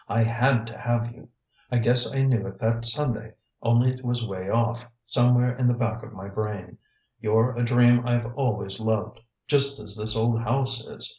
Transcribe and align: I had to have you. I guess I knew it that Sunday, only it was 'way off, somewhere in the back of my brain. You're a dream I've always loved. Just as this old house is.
I 0.09 0.23
had 0.23 0.65
to 0.65 0.75
have 0.79 1.11
you. 1.13 1.29
I 1.71 1.77
guess 1.77 2.11
I 2.11 2.23
knew 2.23 2.47
it 2.47 2.57
that 2.57 2.85
Sunday, 2.85 3.33
only 3.61 3.93
it 3.93 4.03
was 4.03 4.25
'way 4.27 4.49
off, 4.49 4.83
somewhere 5.05 5.55
in 5.55 5.67
the 5.67 5.75
back 5.75 6.01
of 6.01 6.11
my 6.11 6.27
brain. 6.27 6.79
You're 7.19 7.55
a 7.55 7.63
dream 7.63 8.07
I've 8.07 8.33
always 8.33 8.79
loved. 8.79 9.19
Just 9.47 9.79
as 9.79 9.95
this 9.95 10.15
old 10.15 10.39
house 10.41 10.83
is. 10.83 11.07